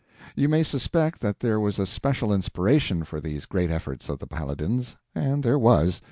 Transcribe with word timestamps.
You 0.35 0.49
may 0.49 0.63
suspect 0.63 1.21
that 1.21 1.41
there 1.41 1.59
was 1.59 1.77
a 1.77 1.85
special 1.85 2.33
inspiration 2.33 3.03
for 3.03 3.21
these 3.21 3.45
great 3.45 3.69
efforts 3.69 4.09
of 4.09 4.17
the 4.17 4.25
Paladin's, 4.25 4.95
and 5.13 5.43
there 5.43 5.59
was. 5.59 5.99